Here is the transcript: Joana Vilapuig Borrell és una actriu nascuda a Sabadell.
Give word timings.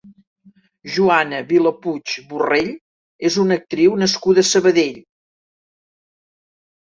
Joana 0.93 1.41
Vilapuig 1.49 2.13
Borrell 2.31 2.71
és 3.29 3.37
una 3.43 3.57
actriu 3.61 3.95
nascuda 4.05 4.45
a 4.45 4.49
Sabadell. 4.53 4.99